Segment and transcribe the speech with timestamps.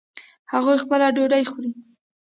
[0.51, 1.71] هغوی خپله ډوډۍ خوري